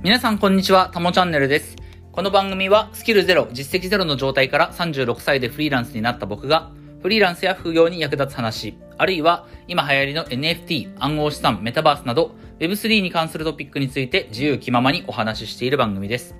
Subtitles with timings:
[0.00, 1.74] 皆さんこんにちは、たもチャンネルです。
[2.12, 6.70] この番組はスキルゼロ、実績ゼロの状態から36歳でフリーランスになった僕が、
[7.02, 16.36] フリーランスや副業に役立つ話、あるいは今流行りの NFT、暗号資産、メタバースなど Web3 に関するトピックについて自由気ままにお話ししている番組です。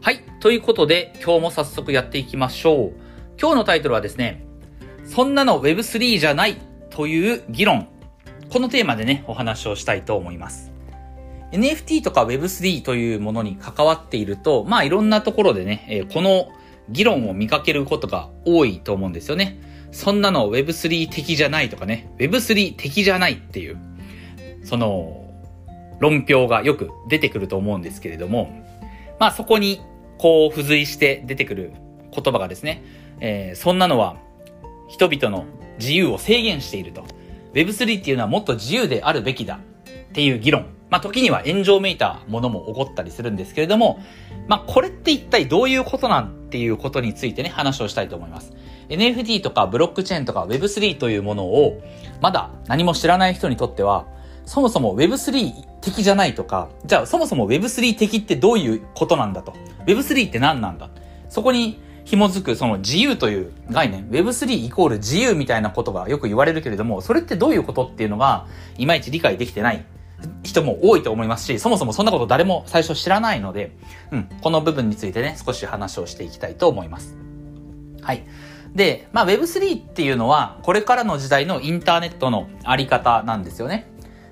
[0.00, 0.24] はい。
[0.40, 2.92] ということで、今日も早速やっていきましょう。
[3.40, 4.44] 今日のタイトルはですね、
[5.04, 6.56] そんなの Web3 じゃない
[6.90, 7.86] という議論。
[8.52, 10.69] このテーマでね、お話をしたいと思います。
[11.52, 16.48] NFT とか Web3 というものに関わっていると、まあいろんなところでね、えーこの
[16.88, 19.60] 議論を見かけることが多いと思うんですよね。
[19.92, 23.78] そんなの Web3 的じゃないとかね、Web3 的じゃないっていう、
[24.64, 25.32] その、
[26.00, 28.50] 論評がよく出てくると思うんですけれども、
[29.20, 29.80] まあそこに、
[30.18, 31.72] こう付随して出てくる
[32.12, 32.82] 言葉がですね、
[33.20, 34.16] えーそんなのは
[34.88, 35.44] 人々の
[35.78, 37.04] 自由を制限していると。
[37.54, 39.60] Web3 っていうのはもっと自由であるべきだ
[40.08, 40.66] っていう議論。
[40.90, 44.00] まあ時には炎上めいたものも起こったりするんですけれども、
[44.48, 48.52] まあこれって一体どういうことなんっていうことについてね、話をしたいと思います。
[48.88, 51.80] NFT とかブロックチェーンとか Web3 というものを
[52.20, 54.06] まだ何も知らない人にとっては、
[54.44, 59.54] そもそも Web3 的じゃないとか、じゃあそもそも Web3 的ってどういうことなんだと。
[59.86, 60.90] Web3 って何なんだ
[61.28, 69.84] そこに紐づくその自由という概念、Web3 イコール自由みたいなことがよく言われるけれども、それってどういうことっていうのが、いまいち理解できてない
[70.42, 73.76] 人も多いと思いますし、そもそもそんなこと誰も最初知らないので、
[74.10, 77.16] うん、この部分についてね、少し話をしていきたいと思います。
[78.02, 78.24] はい。
[78.74, 83.90] で、まあ Web3 っていうのは、これからの時代のインターネットのあり方なんですよね。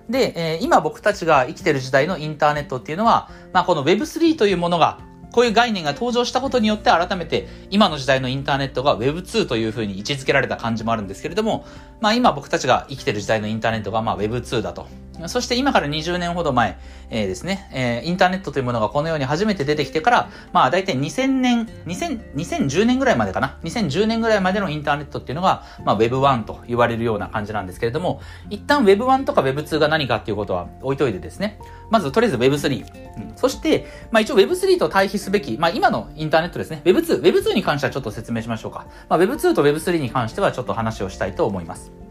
[0.09, 5.01] で、えー今僕たちが生きてる時代のインターネットっていうのは、まあこの Web3 というものが、
[5.33, 11.67] こういう概念が登場したことによって改めて今の時代のインターネットが Web2 というふうに位置づけられた感じもあるんですけれども、
[12.01, 14.89] まあ今僕たちが生きてる時代のインターネットがまあ Web2 だと。
[15.27, 16.79] そして今から20年ほど前、
[17.11, 23.59] えーですね、えーインターネットというものがこのように初めて出てきてから、まあ大体2000年、2000 2010年ぐらいまでかな。
[23.65, 28.21] 2010年ぐらいまでのインターネットっていうのが、まあ Web1 と言われるような感じなんですけれども、
[28.51, 31.59] 一旦 Web1 とか Web2 が何かっていうことは置いといてですね、
[31.91, 32.85] まずとりあえず Web3。
[33.17, 38.87] うんそして、まあ一応 Web3 と対比すべき、まあ今のインターネットですね、Web2、Web2 に関してはちょっと説明しましょうか。
[39.09, 42.08] まあ Web2 と Web3 に関してはちょっと話をしたいと思います。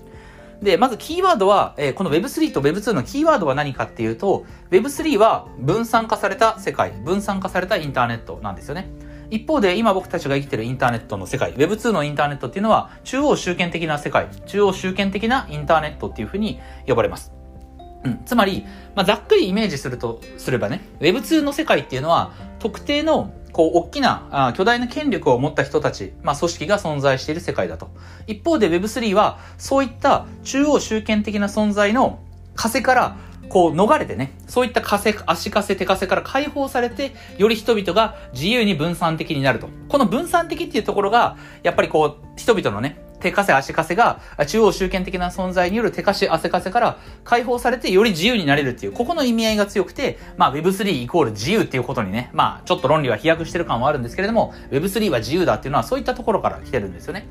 [0.61, 8.89] で、まずキーワードは、えーこの Web3 と Web2 のキーワードは何かっていうと、Web3 は分散化された世界、分散化されたインターネットなんですよね。
[9.29, 17.33] 一方で今僕たちが生きてるインターネットの世界、Web2 のインターネットっていうのは中央集権的な世界、中央集権的なインターネットっていうふうに呼ばれます。
[18.03, 27.89] うん、つまり、まあ、ざっくりイメージすると、すればね、Web2 の世界っていうのは、特定の、こう、大きな、あ巨大な権力を持った人たち、まあ、組織が存在している世界だと。
[28.27, 32.19] 一方で Web3 は、そういった中央集権的な存在の
[32.55, 33.17] 枷から、
[33.49, 39.69] こう、逃れてね、そういった枷、足枷、手枷から解放されて、より人々が自由に分散的になると。
[39.89, 57.25] この分散的っていうところが、やっぱりこう、人々のね、手枷足枷が中央集権的な存在による手枷汗枷から解放されてより自由になれるっていう、ここの意味合いが強くて、まあ Web3 イコール自由っていうことにね、まあちょっと論理は飛躍してる感はあるんですけれども、Web3 は自由だっていうのはそういったところから来てるんですよね。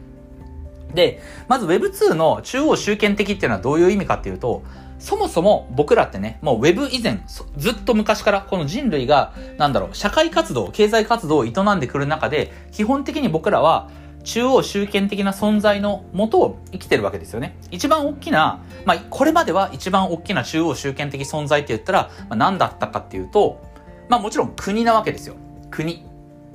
[0.94, 4.62] で、まず Web2 の中央集権的っていうのはどういう意味かっていうと、
[4.98, 7.20] そもそも僕らってね、もう Web 以前、
[7.56, 13.90] ずっと昔からこの人類が、なんだろう、社会活動、経済活動を営んでくる中で、基本的に僕らは
[14.26, 17.56] 中央集権的な存在のもとを生きてるわけですよね。
[17.70, 23.62] 一番大きな、まあ、これまでは一番大きな中央集権的存在って言ったら、まあ、何だったかっていうと、
[24.08, 25.36] まあもちろん国なわけですよ。
[25.70, 26.04] 国。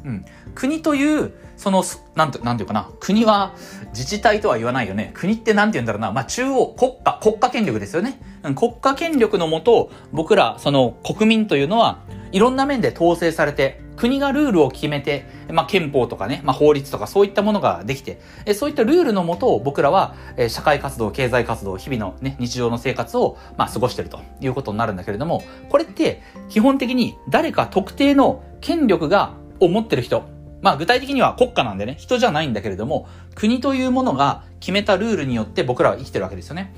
[0.04, 0.26] うん。
[0.54, 1.84] 国という、その、
[2.16, 2.90] なんて、なんていうかな。
[3.00, 3.54] 国は
[3.94, 5.12] 自治体とは言わないよね。
[5.14, 6.12] 国ってなんて言うんだろうな。
[6.12, 8.20] まあ中央、国家、国家権力ですよね。
[8.44, 12.00] うん、国家権力のもと、僕ら、その国民というのは、
[12.34, 30.24] いろんな面で統制されて、国がルールを決めて、まあ、憲法とかね、まあ、法律とかそういったものができて、えそういったルールのもとを僕らは、え社会活動、経済活動、日々のね、日常の生活を、まあ、過ごしてるということになるんだけれども、これって基本的に誰か特定の権力が、を持ってる人、
[30.64, 36.74] まあ具体的には国家なんでね、人じゃないんだけれども、国というものが決めたルールによって僕らは生きてるわけですよね。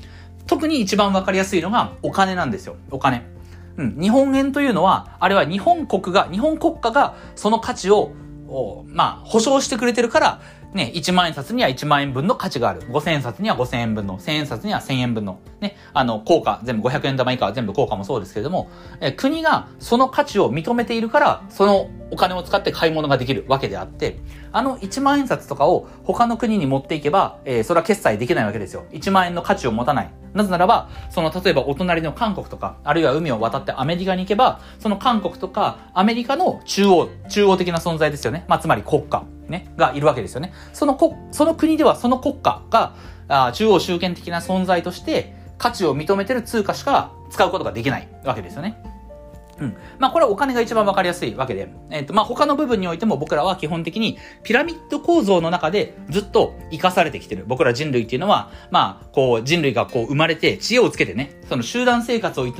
[0.46, 2.76] 特に一番わかりやすいのがお金なんですよ。
[2.92, 3.33] お金。
[3.78, 4.00] うん。
[4.00, 8.12] 日本円というのは、あれは日本国が、日本国家がその価値を、
[8.88, 10.42] まあ、保証してくれてるから、
[10.74, 12.82] ね、1万円札には1万円分の価値がある。
[12.82, 24.20] 5000円札には5000円分の、1000円札には1000円分の、ね、あの、効果、全部500円玉以下は全部効果もそうですけれども、え国がその価値を認めているから、そのお金を使って買い物ができるわけであって、
[24.52, 28.86] あの1万円札とかを他の国に持っていけば、えー、それは決済できないわけですよ。
[28.92, 30.14] 1万円の価値を持たない。
[30.34, 38.46] なぜならば、その、例えばお隣の韓国とか、あるいは海を渡ってアメリカに行けば、その韓国とかアメリカの中央、中央的な存在ですよね。
[38.48, 39.24] まあ、つまり国家。
[39.48, 40.54] ね、がいるわけですよね。
[40.74, 42.96] そのこ、その国ではその国家が、
[43.28, 48.84] あ中央集権的な存在として価値を認めてる通貨しか使うことができないわけですよね。
[49.60, 49.76] うん。
[50.00, 57.46] まあこれはお金が一番わかりやすいわけで、えっ、ー、とまあ他の部分においても僕らは基本的にピラミッド構造の中でずっと生かされてきてる。
[57.48, 62.54] 僕ら人類っていうのは、まあこう人類がこう生まれて知恵をつけてね、その集団生活を営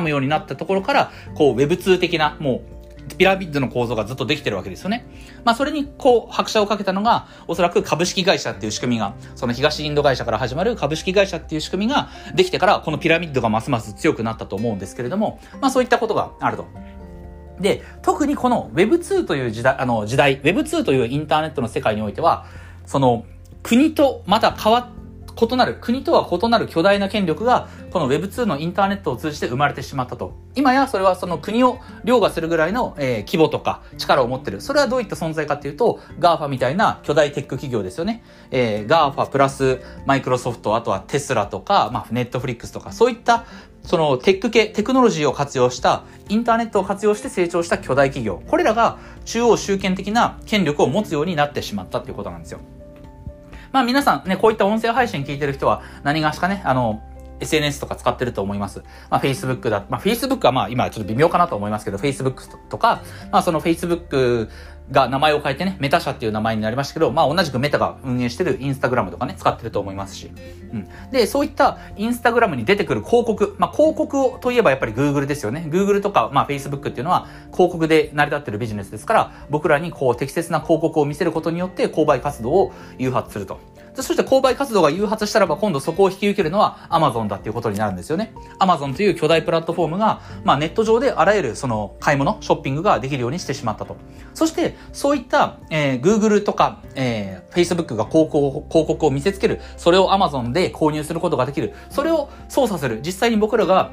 [0.00, 2.75] むようになったところから、こう Web2 的なもう
[3.18, 5.06] ピラミッドの構造がずっとできてるわけですよね。
[5.44, 16.66] まあそれにこう拍車をかけたのが、おそらく株式会社っていう仕組みが、その東インド会社から始まる株式会社っていう仕組みができてから、このピラミッドがますます強くなったと思うんですけれども、まあそういったことがあると。
[17.60, 22.46] で、特にこの Web2 という時代、あの時代、Web2 というインターネットの世界においては、
[22.84, 23.24] その
[23.62, 24.95] 国とまた変わっ
[25.40, 30.34] 異なる、国とは異なる巨大な権力が、この Web2 のインターネットを通じて生まれてしまったと。
[30.54, 34.60] 今やそれはその国を凌駕するぐらいの、えー、規模とか力を持ってる。
[34.60, 38.22] それはどういった存在かっていうと、GAFA みたいな巨大テック企業ですよね。
[38.50, 43.44] えー、GAFA プラスマイクロソフト、あとはテスラとか、まあ、ネットフリックスとか、そういった
[43.86, 48.42] そのテック系、テクノロジーを活用した、インターネットを活用して成長した巨大企業。
[48.48, 52.60] これらが中央集権的な権力を持つようになってしまったっていうことなんですよ。
[53.72, 57.02] まあ皆さんね、こういった音声配信聞いてる人は何がしかね、あの、
[57.40, 58.82] SNS とか使ってると思います。
[59.10, 64.48] まあ、Facebook だ、まあ、Facebook はまあ、今ちょっと微妙かなと思いますけど、Facebook とか、まあ、その Facebook
[64.90, 70.30] が名前を変えてね、メタ社っていう名前になりましたけど、まあ同じくメタが運営してるインスタグラムとかね、使ってると思いますし。
[70.72, 70.88] うん。
[71.10, 75.66] で、そういったインスタグラムに出てくる広告、まあ広告をといえばやっぱり Google ですよね。
[75.68, 83.58] Google とか、まあ Facebook っていうのは広告で成り立ってるビジネスですから、僕らにこう適切な広告を見せることによって購買活動を誘発すると。
[84.02, 88.32] そして購買活動が誘発したらば今度そこを引き受けるのは Amazon だっていうことになるんですよね。
[88.58, 93.96] Amazon という巨大プラットフォームが、まあネット上であらゆるその買い物、ショッピングができるようにしてしまったと。
[94.34, 99.60] そして、そういった、えー、Google とか、えー、Facebook が広告広告を見せつける。
[99.76, 101.74] それを Amazon で購入することができる。
[101.90, 103.00] それを操作する。
[103.04, 103.90] 実際に僕らが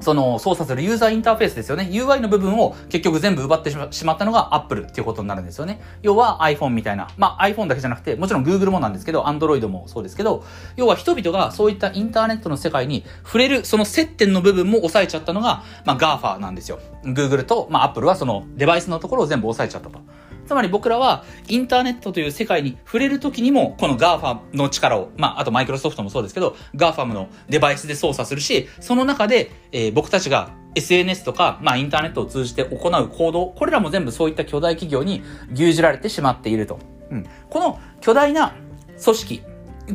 [0.00, 1.88] その操作するユーザーインターフェースですよね。
[1.90, 5.80] UI の部分を結局全部奪ってしまったのが Apple っていうことになるんですよね。
[6.02, 7.08] 要は iPhone みたいな。
[7.16, 10.44] まあ iPhone だけじゃなくて、もちろん Google もなんですけど、Android もそうですけど、
[10.76, 16.80] 要は人々がそういったインターネットの世界に触れる、その接点の部分も抑えちゃったのが、まあ GAFA なんですよ。
[17.04, 20.00] Google と、まあ Apple はそのデバイスのところを全部抑えちゃったと。
[20.46, 36.78] つまり僕らはインターネットという世界に触れるときにも、この GAFA の力を、まあ、あとマイクロソフトもそうですけど、GAFAM のデバイスで操作するし、その中で、えー、僕たちが SNS とか、まあ、インターネットを通じて行う行動、これらも全部そういった巨大企業に牛耳られてしまっていると。
[37.10, 37.26] うん。
[37.48, 38.54] この巨大な
[39.02, 39.42] 組織、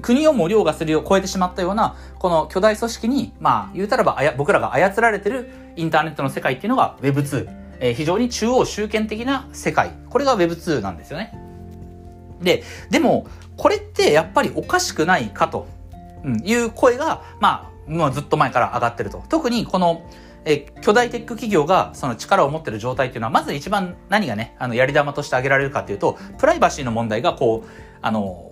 [0.01, 7.69] 国をも凌駕するよう超えてしまったような、この巨大組織に、まあ、言うたらばあや、僕らが操られてるインターネットの世界っていうのが Web2。
[7.79, 9.91] えー、非常に中央集権的な世界。
[10.09, 11.33] これが Web2 なんですよね。
[12.41, 13.27] で、でも、
[13.57, 15.67] これってやっぱりおかしくないかと、
[16.23, 19.23] うん、いう声が、まあ、もうずっと前から上がってると。
[19.29, 20.03] 特にこの、
[20.45, 27.69] え巨大テック企業がその力を持ってる状態っていうのは、まず一番何がね、あの、やり玉として挙げられるかっていうと、プライバシーの問題がこう、
[28.01, 28.48] あの、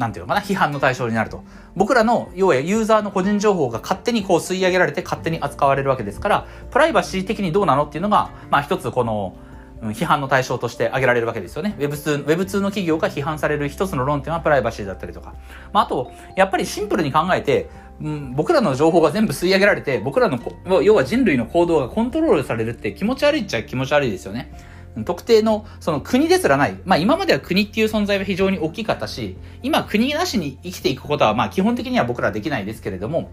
[0.00, 1.44] なんていうのかな、批判の対象になると。
[1.76, 9.36] 僕らの、要はユーザーの個人情報が勝手にこう吸い上げられて勝手に扱われるわけですから、プライバシー的にどうなのっていうのが、まあ一つこの、
[9.82, 11.74] 批判の対象として挙げられるわけですよね。
[11.78, 15.34] Web2、Web2 の企業が批判される一つの論点はプライバシーだったりとか。
[15.72, 17.70] まあ、あと、やっぱりシンプルに考えて、
[18.02, 20.38] うん、僕らの情報が全部吸い上げられて、僕らの、
[20.82, 24.52] 要は人類の行動がコントロールされるって気持ち悪いっちゃ気持ち悪いですよね。
[25.04, 26.76] 特定の、その国ですらない。
[26.84, 33.30] まあ今までは国っていう存在は非常に大きかったし、今国なしに生きていくことはまあ基本的には僕らできないですけれども、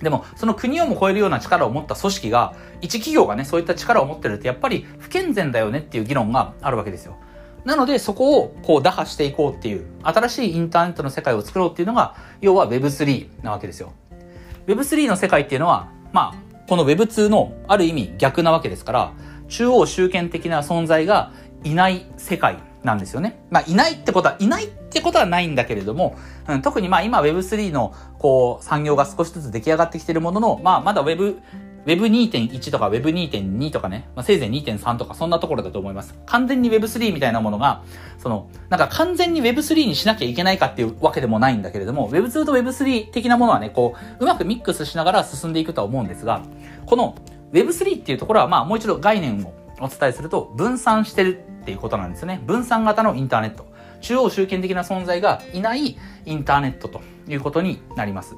[0.00, 7.16] でも、その国をも超えるような力を持った組織が、一企業がね、そういった力を持ってるってやっぱり不健全だよねっていう議論があるわけですよ。
[7.64, 13.92] なので、そこをこう打破していこうっていう、新しいインターネットの世界を作ろうっていうのが、要は Web3 なわけですよ。
[14.66, 19.12] Web3 の世界っていうのは、まあ、この Web2 のある意味逆なわけですから、
[19.48, 21.32] 中央集権的な存在が
[21.64, 23.40] いない世界なんですよね。
[23.50, 26.16] まあ、いないってことは、いないってことはないんだけれども、
[26.48, 31.40] うん、特にまあ今 Web3 のこう産業が少しずつ出来上がってきてるものの、まあまだ Web
[31.86, 36.14] Web2.1 とか Web2.2 とかね、まあ、せいぜい2.3とかそんなところだと思います。
[36.26, 37.82] 完全に Web3 みたいなものが、
[38.18, 46.40] その、なんか完全に Web3 にしなきゃいけないかっていうわけでもないんだけれども、Web2 と Web3 的なものはね、こう、うまくミックスしながら進んでいくとは思うんですが、
[46.86, 47.16] この
[47.52, 52.42] Web3 っていうところは、まあもう一度概念をお伝えすると、分散してるっていうことなんですよね。
[52.46, 53.66] 分散型のインターネット。
[54.00, 55.96] 中央集権的な存在がいない
[56.26, 58.36] インターネットということになります。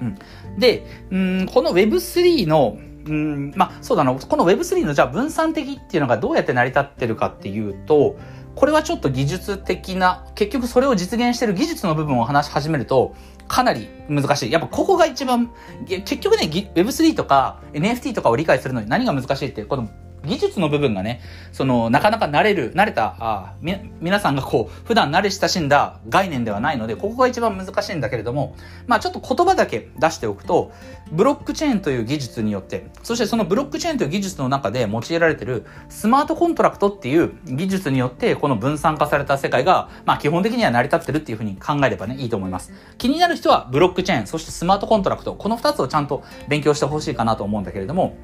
[0.00, 0.16] うん。
[0.58, 8.16] で、うん、この Web3 の、うん、まあ、そうだな、この Web3 のじゃあ分散的っていうのがどうやって成り立ってるかっていうと、
[8.54, 13.14] これはちょっと技術的な、結局それを実現してる技術の部分を話し始めると、
[13.48, 14.50] かなり難しい。
[14.50, 15.50] やっぱここが一番、
[15.86, 19.88] 結局ね、Web3 とか NFT とかを理解するのに何が難しいって、この
[20.24, 21.20] 技術の部分がね、
[21.52, 30.72] その、なかなか慣れる、慣れた、あみ、皆さんがこう、普段慣れ親しんだ概念ではないので、ここが一番難しいんだけれども、まあちょっと言葉だけ出しておくと、
[31.10, 42.72] ブロックチェーンという技術によって、そしてそのブロックチェーンという技術の中で用いられてるスマートコントラクトっていう技術によって、この分散化された世界が、まあ基本的には成り立ってるっていうふうに考えればね、いいと思います。
[42.98, 48.16] 気になる人はブロックチェーン、そしてスマートコントラクト、この二つをちゃんと勉強してほしいかなと思うんだけれども、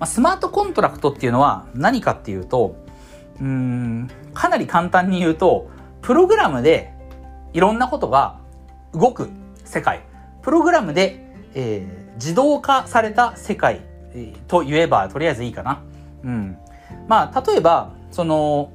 [0.00, 2.74] まあ、スマートコントラクトっていうのは何かっていうと、
[3.38, 5.68] うん、かなり簡単に言うと、
[6.00, 6.94] プログラムで
[7.52, 8.38] いろんなことが
[8.94, 9.28] 動く
[9.64, 10.00] 世界。
[10.40, 13.82] プログラムで、えー、自動化された世界、
[14.14, 15.82] えー、と言えばとりあえずいいかな。
[16.24, 16.56] うん。
[17.06, 18.72] まあ、例えば、その、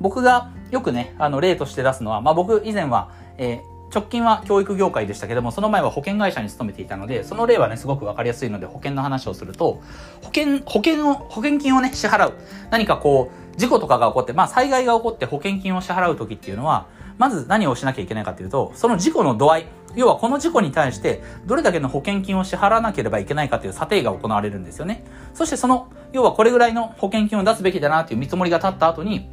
[0.00, 9.80] 僕がよくね、あの、例として出すのは、まあ僕以前は、えー、直近は教育業界でしたけども、その前は保険会社に勤めていたので、その例はね、すごくわかりやすいので、保険の話をすると、
[10.22, 12.34] 保険、保険を、保険金をね、支払う。
[12.70, 16.86] 何かこう、事故とかが起こって、まあ災害が起こって保険金を支払う時っていうのは、
[17.18, 25.04] まず何をしなきゃいけないかっていうと、その事故の度合い、要はこの事故に対してどれだけの保険金を支払わなければいけないかという査定が行われるんですよね。
[25.34, 29.30] そしてその、要はこれぐらいの保険金を出すべきだなっていう見積もりが立った後に、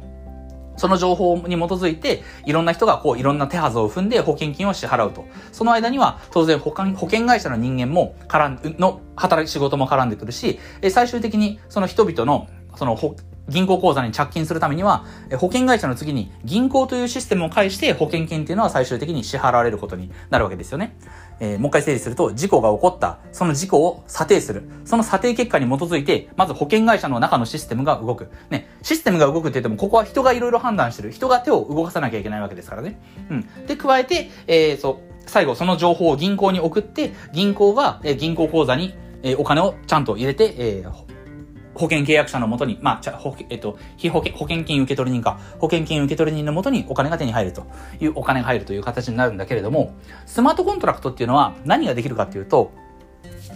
[0.76, 5.24] その情報に基づいて、いろんな人がこう、いろんな手はずを踏んで保険金を支払うと。
[5.52, 10.58] その間には、当然保険、保険会社の人間も絡ん、の働き仕事も絡んでくるし、
[10.90, 12.98] 最終的にその人々の、その、
[13.48, 15.04] 銀行口座に着金するためには、
[15.36, 20.96] 保険会社の次に銀行というシステムを介して保険金っていうのは最終的に支払われることになるわけですよね。
[21.42, 24.62] えー、もう一回整理すると、事故が起こった、その事故を査定する。
[24.84, 28.30] その査定結果に基づいて、まず保険会社の中のシステムが動く。
[28.50, 31.10] ね、システムが動くって言っても、ここは人がいろいろ判断してる。
[31.10, 33.00] 人が手を動かさなきゃいけないわけですからね。
[33.28, 33.66] うん。
[33.66, 38.94] で、加えて、えー、そう、最後その情報を銀行に送って、銀行が、えー、銀行口座に、
[39.24, 41.11] えー、お金をちゃんと入れて、えー、
[41.74, 47.66] 保険契約者のもとに、まあ、保えっと、非保険、保険金受取人か、保険金受取人のもとにお金が手に入ると
[48.00, 49.94] いうお金が入るという形になるんだけれども、
[50.26, 52.72] スマートコントラクトっていうのは何ができるかっていうと、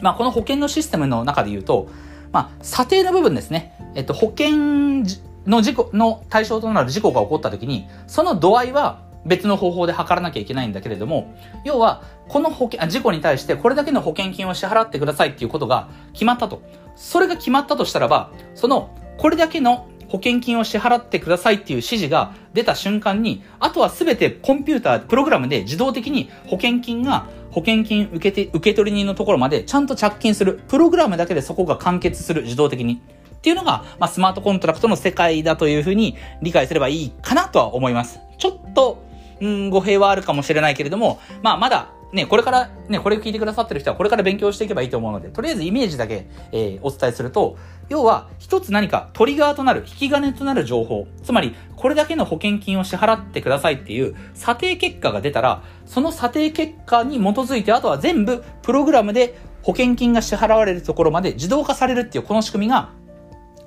[0.03, 1.89] まあ、この保険のシステムの中で言うと、
[2.33, 3.73] まあ、査定の部分ですね。
[3.95, 5.07] えっと、保険
[5.47, 16.63] の事故の対象となる事故が起こった時に、その度合いは別の方法で測らなきゃいけないんだけれども、要は、この保険、事故に対してこれだけの保険金を支払ってくださいっていうことが決まったと。
[16.97, 30.61] それが決まったとしたらば、その、これだけの保険金を支払ってくださいっていう指示が出た瞬間に、あとはすべてコンピューター、プログラムで自動的に保険金が保険金受けて、受け取り人のところまでちゃんと着金する。
[30.69, 33.01] プログラムだけでそこが完結する、自動的に。
[33.35, 38.19] っていうのが、まあ、スマートコントラクトの世界だというふうに理解すればいいかなとは思います。
[38.39, 39.07] ちょっと
[39.41, 47.59] うん、語弊はあるかもしれないけれども、まあ、まだ、ね、これから、ね、これを聞いてくださってる人はこれから勉強していけばいいと思うので、とりあえずイメージだけ、えー、お伝えすると、
[47.91, 62.89] 要は、一つ何かトリガーとなる、引き金となる情報、つまり、これだけの保険金を支払ってくださいっていう査定結果が出たら、その査定結果に基づいて、あとは全部、プログラムで保険金が支払われるところまで自動化されるっていうこの仕組みが、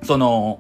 [0.03, 0.60] その、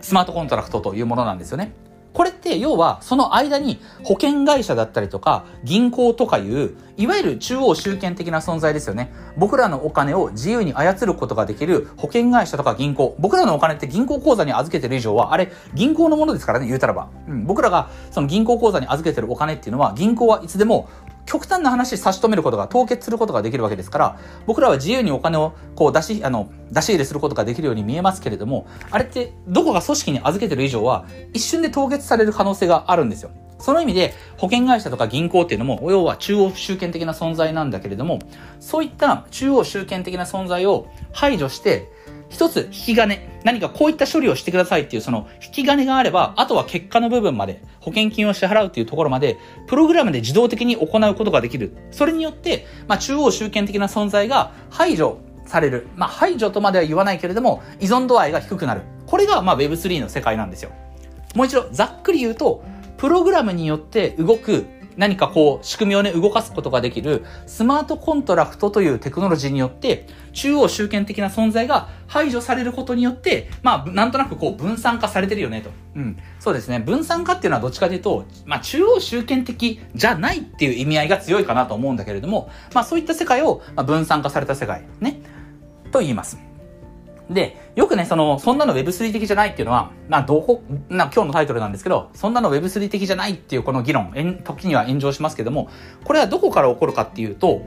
[0.00, 1.72] スマートコントラクトというものなんですよね。
[2.12, 9.12] これって要はその間に保険会社だったりとか銀行とかいういわゆる中央集権的な存在ですよね。
[9.36, 13.16] 僕らのお金を自由に操ることができる保険会社とか銀行。
[13.18, 17.08] 僕らのお金って銀行口座に預けてる以上は、あれ銀行のものですからね、言うたらば。
[17.28, 20.88] うん、僕らがその銀行口座に預けてるお金っていうのは銀行はいつでも
[21.26, 33.30] 極端な話差し止めることが、凍結することができるわけですから、僕らは自由にお金をこう出し、あの、出し入れすることができるように見えますけれども、あれってどこが組織に預けてる以上は、一瞬で凍結される可能性があるんですよ。
[33.62, 38.18] その意味で、保険会社とか銀行っていうのも、要は中央集権的な存在なんだけれども、
[38.58, 41.91] そういった中央集権的な存在を排除して、
[42.32, 49.36] 一つ引き金、何かこういった処理をしてくださいっていうその引き金があれば、あとは結果の部分まで、保険金を支払うっていうところまで、
[49.68, 51.76] プログラムで自動的に行うことができる。
[51.90, 55.86] それによって、まあ中央集権的な存在が排除される。
[55.94, 58.80] まあ、排除とまでは言わないけれども、依存度合いが低くなる。
[59.06, 60.70] これが、まあ、Web3 の世界なんですよ。
[61.34, 62.64] もう一度、ざっくり言うと、
[62.96, 64.64] プログラムによって動く
[64.96, 75.70] 何かこう、仕組みをね、動かすことができる、スマートコントラクトというテクノロジーによって、中央集権的な存在が排除されることによって、まあ、なんとなくこう、分散化されてるよね、と。
[75.96, 76.18] うん。
[76.38, 76.78] そうですね。
[76.78, 85.20] 分散化っていうのはどっちかというと、まあ、中央集権的じゃないっていう意味合いが強いかなと思うんだけれども、まあ、そういった世界を、分散化された世界、ね、
[85.90, 86.51] と言います。
[87.34, 94.12] で、よくね、その、そんなの Web3 的じゃないっていうのは、まあ、どこ、な、今日のタイトルなんですけど、そんなの Web3 的じゃないっていうこの議論、
[94.44, 95.68] 時には炎上しますけども、
[96.04, 97.62] これはどこから起こるかっていうと、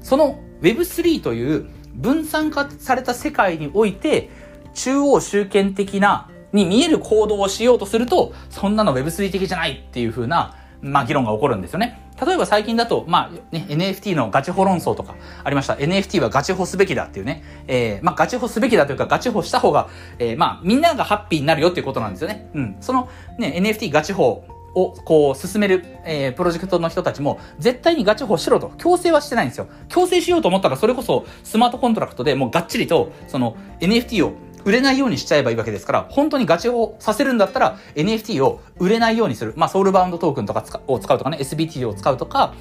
[0.00, 4.30] その Web3 という分散化された世界において、
[4.74, 12.07] 中央集権的な、に見える行動をしようとすると、そんなの Web3 的じゃないっていう風な、まあ、議論が起こるんですよね。
[12.24, 15.74] 例えば最近だと、まあ、ね、NFT のガチホ論争とかありました。
[15.74, 17.42] NFT はガチホすべきだっていうね。
[17.66, 22.50] えー、まあ、ガチホすべきだというか、ガチホした方が、えー、まあ、みんながハッピーになるよっていうことなんですよね。
[22.54, 22.76] うん。
[22.80, 23.08] その、
[23.38, 24.44] ね、NFT ガチホ
[24.74, 29.68] をこう進める、えー、プロジェクトの人たちも絶対にガチホしろと強制はしてないんですよ。
[29.88, 34.32] 強制しようと思ったらそれこそスマートコントラクトでもうがっちりとその NFT を
[34.68, 39.54] 売れないようにしちゃえばいいわけですから、本当にガチをさせるんだったら NFT を売れないようにする。
[39.56, 42.52] まあ、ソウルバウンドトークンとかを使うとかね、SBT を使うとか、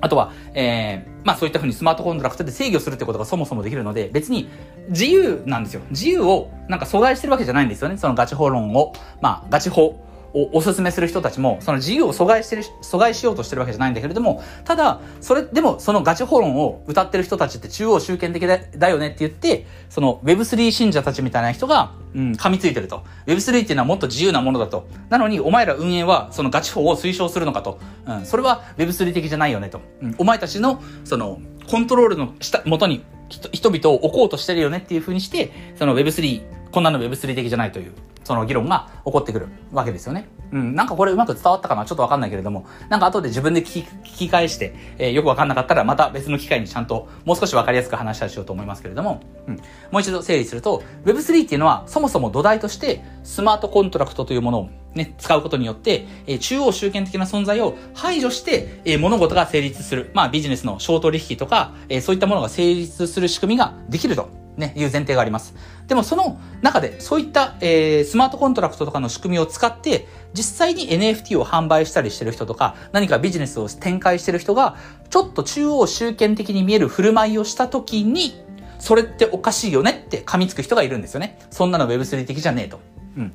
[0.00, 4.48] あとは、えー、まあそういったふうにスマートコントラクトで制御するってことがそもそもできるので、別に
[4.88, 5.82] 自由なんですよ。
[5.90, 7.96] 自由をなんか阻害してるわけじゃないんですよね。
[7.96, 10.00] そのガチ法論を、まあガチ法
[10.34, 23.02] をお勧めする人たちも、その自由を阻害してる、阻害しようとしてるわけじゃないんだけれども、ただ、それ、でもそのガチ法論を歌ってる人たちって中央集権的だだよねって言って、その Web3 信者たちみたいな人が、うん、噛みついてると。
[23.26, 24.86] Web3 っていうのはもっと自由なものだと。
[25.08, 27.78] なのに、お前ら運営はそのガチ法を推奨するのかと。
[28.06, 29.80] うん、それは Web3 的じゃないよねと。
[30.02, 37.92] うん、お前たちの、その、コントロールの下、元に人々を置こうとしてるよねっていうふうにして、その Web3、こんなの Web3 的じゃないという
[38.28, 40.28] その議論が起こってくるわけですよね。
[40.52, 49.62] うん、なんかこれうまく伝わったかなちょっとわかんないけれども、なんか後で自分で聞き聞き返して、えー、よくわかんなかったらまた別の機会にちゃんともう少しわかりやすく話ししようと思いますけれども、うん、も
[49.98, 60.10] う一度整理すると、Web3 っていうのはそもそも土台としてスマートコントラクトというものをね、使うことによって、えー、中央集権的な存在を排除して、えー、物事が成立する。
[60.12, 64.28] まあビジネスのショート利引とか、えー、そういったものが成立する仕組みができると。
[64.58, 65.54] ね、いう前提があります。
[65.86, 74.76] でもその中でそういった、えー、スマートコントラクトとかの仕組みを使って実際に NFT を販売したりしてる人とか何かビジネスを展開してる人が
[75.08, 78.42] ちょっと中央集権的に見える振る舞いをした時に
[78.78, 81.38] それっておかしいよねって噛みつく人がいるんですよね。
[81.50, 82.80] そんなの Web3 的じゃねえと。
[83.16, 83.32] うん。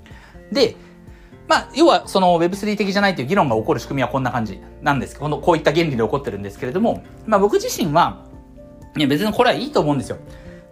[0.52, 0.76] で、
[1.48, 8.26] まあ、要はその Web3 的じゃないという議論が起こる仕組みはこんな感じなんですけど、こういった原理で起こってるんですけれども、まあ僕自身は、
[8.98, 10.18] いや別にこれはいいと思うんですよ。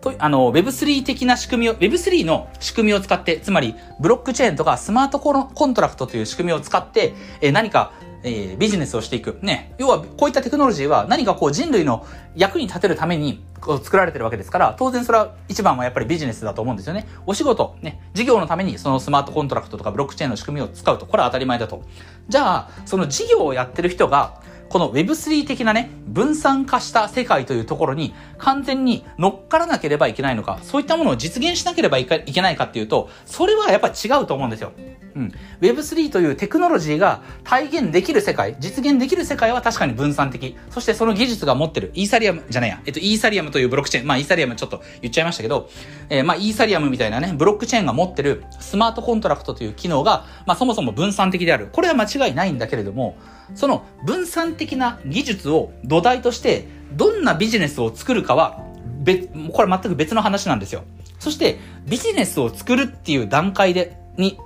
[0.02, 9.40] と、あの、Web3 的な仕組みを、Web3 の仕組みを使って、つまり、ブロックチェーンとかスマートコントラクトという仕組みを使って、えー、何か、えー、ビジネスをしていく。
[9.42, 9.74] ね。
[9.78, 17.08] 要は、こういったテクノロジーは何かこう人類の役に立てるためにこう作られてるわけですから、当然それは一番はやっぱりビジネスだと思うんですよね。
[17.26, 21.84] お仕事、ね、事業のためにそのスマートコントラクトとかブロックチェーンの仕組みを使うと、これは当たり前だと。
[22.28, 34.72] じゃあ、その事業をやってる人が、この Web3 的なね、分散化した世界というところに完全に乗っからなければいけないのか、そういったものを実現しなければいけないかっていうと、それはやっぱ違うと思うんですよ。
[35.16, 35.34] うん。
[35.60, 40.56] Web3 というテクノロジーが体現できる世界、実現できる世界は確かに分散的。
[40.70, 45.70] そしてその技術が持ってる、イーサリアムじゃないや、えっと、イーサリアムというブロックチェーン、まあイーサリアムちょっと言っちゃいましたけど、
[46.10, 51.68] えー、まあイーサリアムみたいなね、ブロックチェーンが持ってるスマートコントラクトという機能が、まあそもそも分散的である。
[51.74, 53.18] これは間違いないんだけれども、
[53.56, 58.64] その分散的な技術を土台として、どんなビジネスを作るかは、
[59.02, 60.84] 別、これ全く別の話なんですよ。
[61.20, 64.38] そして、ビジネスを作るっていう段階で、に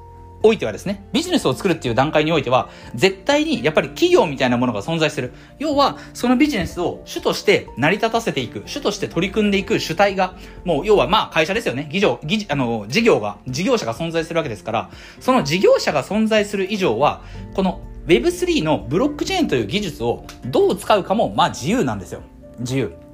[0.43, 5.33] おいてはですね、ビジネスを作るっていう段階においては、絶対にやっぱり企業みたいなものが存在する。
[5.59, 11.89] 要は、そのビジネスを主として成り立たせていく、主として取り組んでいく主体が、もう要はまあ会社ですよね。
[11.91, 17.21] 議場、議あの、事業が、事業者が存在するわけですから、その事業者が存在する以上は、
[17.55, 22.21] この Web3 のブロックチェーンという技術をどう使うかも、まあ自由なんですよ。
[22.59, 23.04] 自由。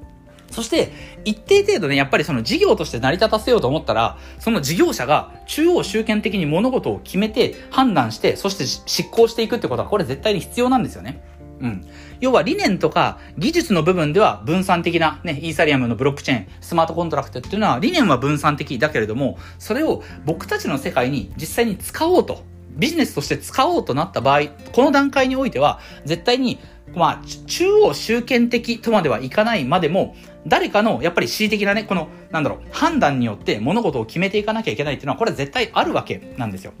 [0.52, 0.92] そして、
[1.24, 11.22] 一定程度ね、やっぱりその事業として成り立たせようと思ったら、その事業者が中央集権的に物事を決めて、判断して、そして執行していくってことは、これ絶対に必要なんですよね。
[11.60, 11.84] うん。
[12.20, 22.44] 要は理念とか技術の部分では分散的なね、イーサリアムのブロックチェーン、スマートコントラクトっていうのは理念は分散的だけれども、それを僕たちの世界に実際に使おうと
[22.76, 26.58] ビジネスとして使おうとなった場合、この段階においては、絶対に
[26.94, 36.72] まあ、中央集権的とまではいかないまでも、誰かの、やっぱり恣意的なね、この、なんだろう、判断によって物事を決めていかなきゃいけないっていうのは、これは絶対あるわけなんですよ。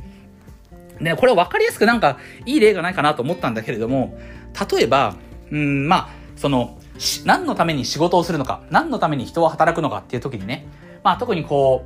[1.00, 4.18] で、これ分かりやすくなんか、いい例がないかなと思ったんだけれども、
[4.70, 5.14] 例えば、
[5.50, 6.78] うん、まあ、その、
[7.24, 10.66] 何のために仕事をするのか、何のために人は働くのかっていう時にね、
[11.02, 11.84] まあ特にこ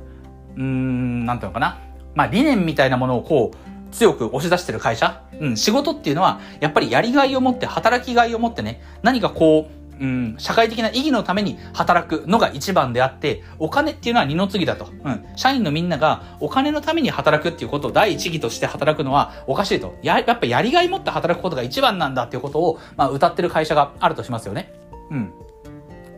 [0.55, 1.79] う、うーん、なんていうのかな。
[2.13, 3.57] まあ理念みたいなものをこう、
[3.91, 14.89] 強く押し出してる会社、うん、仕事っていうのは、やっぱりやりがいを持って、働きがいを持ってね、何かこう、うん、社会的な意義のために働くのが一番であって、お金っていうのは二の次だと。
[15.03, 15.25] うん。
[15.35, 19.95] 社員のみんながお金のために働くっていうことを第一義として働くのはおかしいと。
[20.03, 24.71] や、やっぱやりがい持って働くことが一番なんだっていうことを、まあ、歌ってる会社があるとしますよね。
[25.09, 25.33] うん。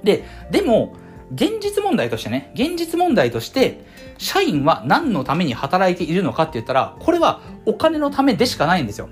[0.03, 0.93] で、でも、
[1.33, 3.85] 現実問題としてね、現実問題として、
[4.19, 9.09] 社員は何のために働いているのかって言ったら、これはお金のためでしかないんですよ。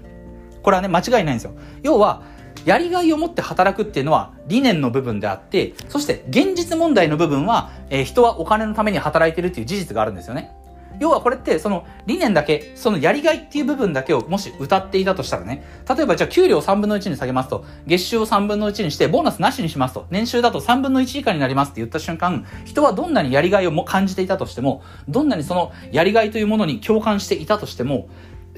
[0.62, 1.54] これはね、間違いないんですよ。
[1.82, 2.22] 要は、
[2.66, 10.57] やりがいを持って働くっていうのは理念の部分であって、そして現実問題の部分は、えー、人はお金のために働いてるっていう事実があるんですよね。
[11.00, 28.10] 要はこれって、その理念だけ、そのやりがいっていう部分だけをもし歌っていたとしたらね、例えばじゃあ給料3分の1に下げますと、月収を3分の1にして、ボーナスなしにしますと、年収だと3分の1以下になりますって言った瞬間、人はどんなにやりがいをも感じていたとしても、どんなにそのやりがいというものに共感していたとしても、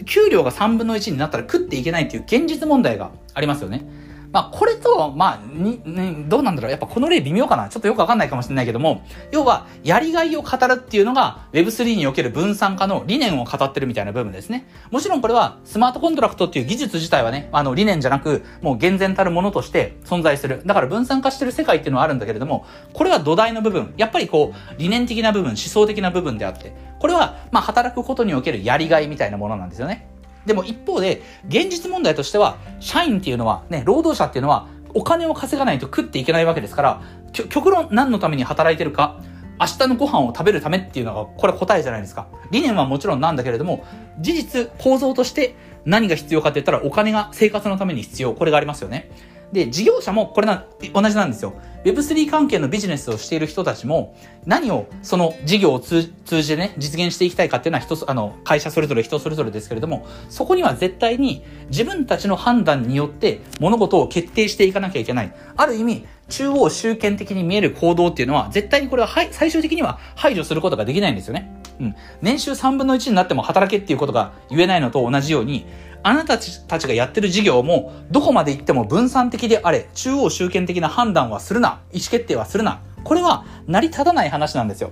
[0.06, 3.84] 給料が3分の1になったら食っていけないっていう現実問題がありますよね。
[4.31, 6.71] まあ、これと、まあ、に、ね、どうなんだろう。
[6.71, 7.67] やっぱこの例微妙かな。
[7.69, 14.67] ちょっとよくわかんないかもしれないけども、要は、やりがいを語るっていうのが Web3 における分散化の理念を語ってるみたいな部分ですね。
[14.91, 20.61] もちろんこれは、スマートコントラクトっていう技術自体はね、あの、理念じゃなく、もう厳然たるものとして存在する。
[20.63, 23.93] だから分散化してる世界っていうのはあるんだけれども、これは土台の部分。
[23.97, 30.18] やっぱりこう、理念的な部分、思想的な部分であって、これは、まあ、働くことにおけるやりがいみたいなものなんですよね。
[30.45, 39.21] でも一方で、現実問題としては、社員っていうのは、ね、労働者っていうのは、お金を稼がないと食っていけないわけですから、極論何のために働いてるか、
[39.60, 42.28] 明日のご飯を食べるためっていうのが、これ答えじゃないですか。
[42.49, 43.86] 理念はもちろんなんだけれども、
[44.19, 48.34] 事実、構造として何が必要かって言ったら、お金が生活のために必要。
[48.34, 49.12] これがありますよね。
[49.51, 51.53] で、事業者もこれな、同じなんですよ。
[51.83, 65.33] Web3 関係のビジネスをしている人たちも、何をその事業を通じてね、実現していきたいかっていうのは人、あの、会社それぞれ人それぞれですけれども、そこには絶対に自分たちの判断によって物事を決定していかなきゃいけない。
[65.55, 71.51] ある意味、中央集権的に見える行動っていうのは、絶対にこれは、はい、最終的には排除することができないんですよね。
[71.79, 71.95] うん。
[72.21, 75.65] 年収3分の1になっても働けっていうことが言えないのと同じように、
[76.03, 82.81] あなたたちがやってる事業も、どこまで行っても分散的であれ、中央集権的な判断はするな、意思決定はするな。
[83.03, 84.91] これは成り立たない話なんですよ。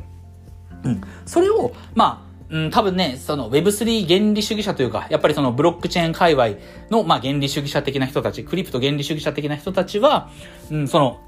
[0.84, 1.02] うん。
[1.26, 6.50] それを、まあ、うん、多分ね、その Web3 原理主義者というか、やっぱりそのブロックチェーン界隈
[6.90, 10.30] の、まあ原理主義者的な人たち、クリプト原理主義者的な人たちは、
[10.72, 11.20] うん、その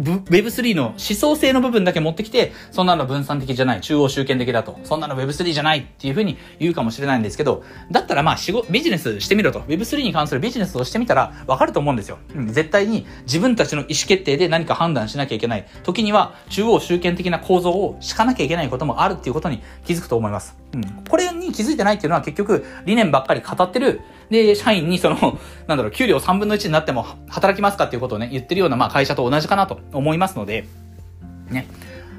[0.00, 9.60] Web3 の思想性の部分だけ持ってきて、そんなの分散的じゃない、中央集権的だと、そんなの Web3 じゃないっていうふうに言うかもしれないんですけど、だったらまあ仕事、ビジネスしてみろと。
[9.60, 12.18] Web3 に関するビジネスをしてみたらわかると思うんですよ。
[12.48, 15.66] 絶対に自分たちの意思決定で何か判断しなきゃいけない。
[15.82, 20.56] 時には中央集権的な構造を敷かなきゃいけないこともあるっていうことに気づくと思います。
[20.74, 20.82] うん。
[21.08, 30.66] これに気づいてないっていうのは結局理念ばっかり語ってる、で、社員にその、 なんだろう、給料3分の1になっても働きますかっていうことをね、言ってるような、まあ会社と同じかなと思いますので、
[31.50, 31.66] ね。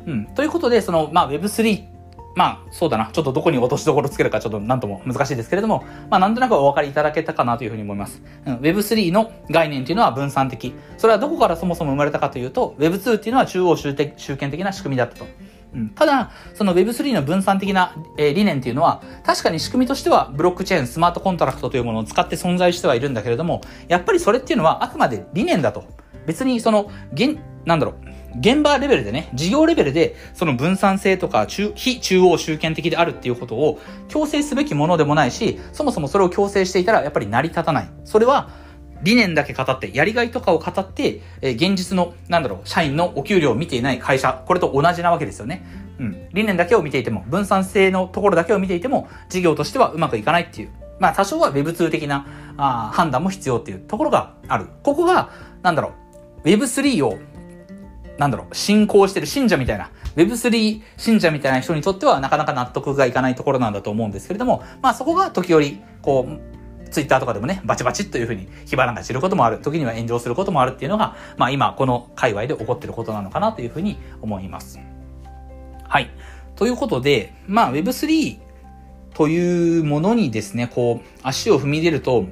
[0.05, 0.25] うん。
[0.25, 1.91] ということで、その、まあ Web3、
[2.35, 3.09] まあ、そうだな。
[3.11, 8.21] ちょっとどこに落としどころつけるかちょっとなんとも難しいですけれども、まあなんとなくお分かりいただけたかなというふうに思います。
[8.45, 10.73] うん、Web3 の概念っていうのは分散的。
[10.97, 15.25] それはどこからそもそも生まれたかというと、Web2 っていうのは中央集権的な仕組みだったと。
[15.73, 25.85] うん、ただ、その Web3 の分散的な、えー、理念っていうのは、確かに仕組みとしてはブロックチェーン、スマートコントラクトというものを使って存在してはいるんだけれども、やっぱりそれっていうのはあくまで理念だと。
[26.25, 37.89] 別にその、現、なんだろう、現場レベルでね、事業レベルで、その分散性とか中、非中央集権的であるっていうことを強制すべきものでもないし、そもそもそれを強制していたらやっぱり成り立たない。
[38.05, 38.49] それは、
[39.03, 45.65] 理念だけ語って、やりがいとかを語って、え、現実の、なんだろう、社員のお給料を見ていない会社、これと同じなわけですよね。
[45.99, 46.27] うん。
[46.33, 50.69] 理念だけを見ていても、分散性のところだけを見ていても、事業としてはうまくいかないっていう。
[50.99, 54.67] まあ、多少は Web2 的なあ判断も必要っていうところがある。
[54.83, 55.29] ここが、
[55.63, 55.93] なんだろ
[56.43, 57.17] う、Web3 を、
[58.19, 66.50] なんだろう、信仰してる信者みたいな、Web3 信者みたいな人にとってはなかなか納得がいかないところなんだと思うんですけれども、まあそこが時折、こう、
[66.91, 69.59] ツイッターとかでもね、バチバチというふうに火花が散ることもある。
[69.59, 74.79] 時には炎上することもあるっていうのが、まあ今、この界隈で起こってることなのかなというふうに思います。
[75.87, 76.11] はい。
[76.55, 78.39] ということで、まあ Web3
[79.13, 82.25] というものにですね、こう、足を踏み出ると、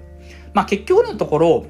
[0.53, 1.65] まあ結局のところ、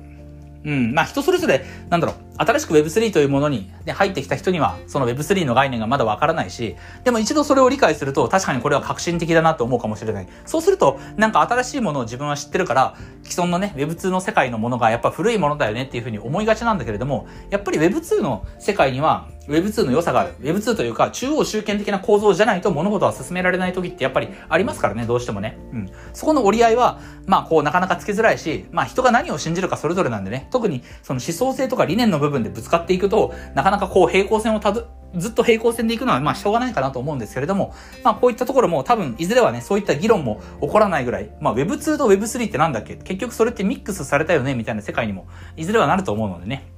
[0.65, 0.93] うん。
[0.93, 10.27] まあ人それぞれ、なんだろう、新しく Web3 というものに、ね、入ってきた人には、その Web3 の概念がまだわからないし、でも一度それを理解すると、確かにこれは革新的だなと思うかもしれない。
[10.45, 20.35] そうすると、なんか新しいものを自分は知ってるから、既存のね、Web2 の世界のものがやっぱ古いものだよねっていうふうに思いがちなんだけれども、やっぱり Web2 の世界には、Web2 の良さがある。
[20.41, 25.57] Web2 というか、中央集権的な構造じゃないと物事は進められない時ってやっぱりありますからね、どうしてもね。
[25.73, 25.89] うん。
[26.13, 42.95] そこの折り合いは、まあこうなかなかつけづらいし、まあ人が何を信じるかそれぞれなんでね、特にその思想性とか理念の部分でぶつかっていくと、なかなかこう平行線をたど、ずっと平行線で行くのはまあしょうがないかなと思うんですけれども、まあこういったところも多分いずれはね、そういった議論も起こらないぐらい、まあ Web2 と Web3 ってなんだっけ？
[42.97, 46.71] 結局それってミックスされたよねみたいな世界にもいずれはなると思うのでね。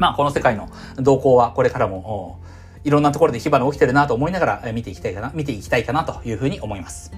[0.00, 2.40] まあこの世界の動向はこれからも、
[2.82, 7.12] いろんなところで火花起きてるなと思いながら見ていきたいかな、見ていきたいかなというふうに思います。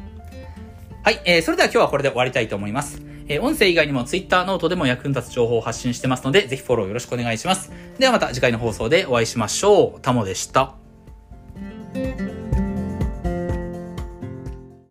[1.04, 3.00] はい、えー、それでは今日はこれで終わりたいと思います。
[3.28, 7.72] えー、音声以外にも Twitter ノートでも役に立つ情報を発信してますので、ぜひフォローよろしくお願いします。
[7.98, 10.00] ではまた次回の放送でお会いしましょう。
[10.00, 10.74] タモでした。